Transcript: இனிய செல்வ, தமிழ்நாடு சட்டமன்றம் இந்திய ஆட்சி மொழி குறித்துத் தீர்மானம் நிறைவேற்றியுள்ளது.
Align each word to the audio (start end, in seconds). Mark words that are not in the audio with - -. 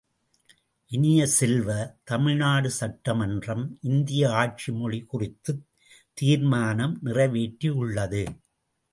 இனிய 0.87 1.27
செல்வ, 1.27 1.97
தமிழ்நாடு 2.03 2.69
சட்டமன்றம் 2.69 3.77
இந்திய 3.81 4.31
ஆட்சி 4.31 4.71
மொழி 4.71 5.05
குறித்துத் 5.05 5.67
தீர்மானம் 6.13 6.99
நிறைவேற்றியுள்ளது. 7.03 8.23